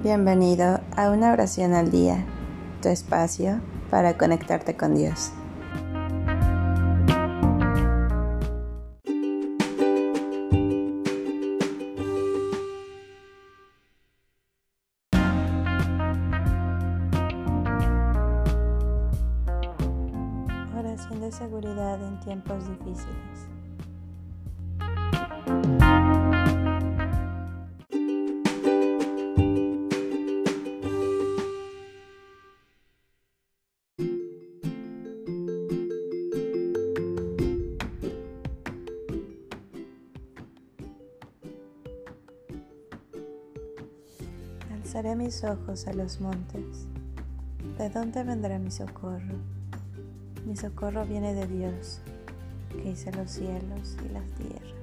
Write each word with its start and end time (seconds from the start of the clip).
Bienvenido 0.00 0.80
a 0.96 1.10
una 1.10 1.32
oración 1.32 1.74
al 1.74 1.90
día, 1.90 2.24
tu 2.80 2.88
espacio 2.88 3.60
para 3.90 4.16
conectarte 4.16 4.76
con 4.76 4.94
Dios. 4.94 5.32
Oración 20.78 21.20
de 21.20 21.32
seguridad 21.32 22.00
en 22.00 22.20
tiempos 22.20 22.68
difíciles. 22.68 23.47
Alzaré 44.88 45.16
mis 45.16 45.44
ojos 45.44 45.86
a 45.86 45.92
los 45.92 46.18
montes. 46.18 46.86
¿De 47.76 47.90
dónde 47.90 48.24
vendrá 48.24 48.58
mi 48.58 48.70
socorro? 48.70 49.34
Mi 50.46 50.56
socorro 50.56 51.04
viene 51.04 51.34
de 51.34 51.46
Dios, 51.46 52.00
que 52.70 52.92
hizo 52.92 53.10
los 53.10 53.30
cielos 53.30 53.98
y 54.02 54.08
la 54.08 54.22
tierra. 54.38 54.76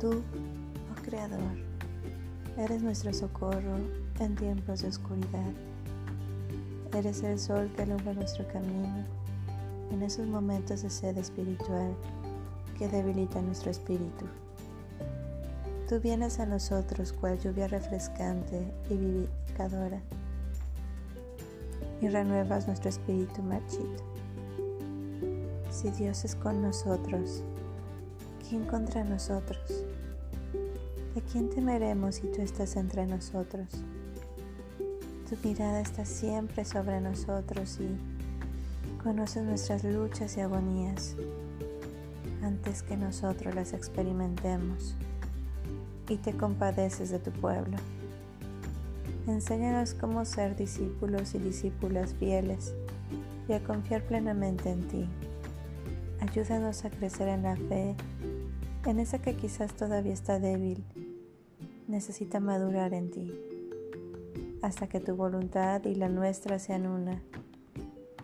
Tú, 0.00 0.22
oh 0.92 1.02
Creador, 1.02 1.40
eres 2.56 2.84
nuestro 2.84 3.12
socorro 3.12 3.78
en 4.20 4.36
tiempos 4.36 4.82
de 4.82 4.90
oscuridad. 4.90 5.52
Eres 6.94 7.24
el 7.24 7.40
sol 7.40 7.68
que 7.74 7.82
alumbra 7.82 8.14
nuestro 8.14 8.46
camino 8.46 9.04
en 9.90 10.04
esos 10.04 10.28
momentos 10.28 10.82
de 10.82 10.90
sed 10.90 11.18
espiritual 11.18 11.96
que 12.78 12.86
debilita 12.86 13.42
nuestro 13.42 13.72
espíritu. 13.72 14.26
Tú 15.88 16.00
vienes 16.00 16.40
a 16.40 16.46
nosotros 16.46 17.12
cual 17.12 17.38
lluvia 17.38 17.68
refrescante 17.68 18.60
y 18.90 18.96
vivificadora 18.96 20.00
y 22.00 22.08
renuevas 22.08 22.66
nuestro 22.66 22.88
espíritu 22.88 23.40
marchito. 23.40 24.02
Si 25.70 25.92
Dios 25.92 26.24
es 26.24 26.34
con 26.34 26.60
nosotros, 26.60 27.44
¿quién 28.48 28.64
contra 28.64 29.04
nosotros? 29.04 29.84
¿De 31.14 31.22
quién 31.22 31.50
temeremos 31.50 32.16
si 32.16 32.22
tú 32.32 32.42
estás 32.42 32.74
entre 32.74 33.06
nosotros? 33.06 33.68
Tu 35.30 35.48
mirada 35.48 35.80
está 35.80 36.04
siempre 36.04 36.64
sobre 36.64 37.00
nosotros 37.00 37.78
y 37.78 39.02
conoces 39.04 39.44
nuestras 39.44 39.84
luchas 39.84 40.36
y 40.36 40.40
agonías 40.40 41.14
antes 42.42 42.82
que 42.82 42.96
nosotros 42.96 43.54
las 43.54 43.72
experimentemos 43.72 44.96
y 46.08 46.16
te 46.16 46.36
compadeces 46.36 47.10
de 47.10 47.18
tu 47.18 47.30
pueblo. 47.30 47.76
Enséñanos 49.26 49.94
cómo 49.94 50.24
ser 50.24 50.56
discípulos 50.56 51.34
y 51.34 51.38
discípulas 51.38 52.14
fieles 52.14 52.74
y 53.48 53.52
a 53.52 53.62
confiar 53.62 54.02
plenamente 54.02 54.70
en 54.70 54.86
ti. 54.86 55.08
Ayúdanos 56.20 56.84
a 56.84 56.90
crecer 56.90 57.28
en 57.28 57.42
la 57.42 57.56
fe, 57.56 57.94
en 58.86 59.00
esa 59.00 59.18
que 59.18 59.34
quizás 59.34 59.74
todavía 59.74 60.12
está 60.12 60.38
débil, 60.38 60.84
necesita 61.88 62.40
madurar 62.40 62.94
en 62.94 63.10
ti, 63.10 63.32
hasta 64.62 64.88
que 64.88 65.00
tu 65.00 65.16
voluntad 65.16 65.84
y 65.84 65.94
la 65.94 66.08
nuestra 66.08 66.58
sean 66.58 66.86
una. 66.86 67.20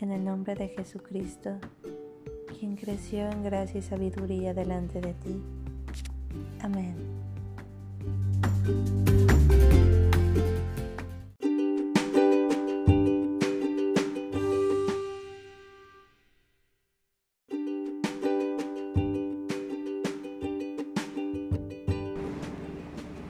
En 0.00 0.12
el 0.12 0.24
nombre 0.24 0.54
de 0.54 0.68
Jesucristo, 0.68 1.58
quien 2.58 2.76
creció 2.76 3.30
en 3.30 3.42
gracia 3.42 3.80
y 3.80 3.82
sabiduría 3.82 4.54
delante 4.54 5.00
de 5.00 5.12
ti. 5.14 5.42
Amén. 6.60 7.29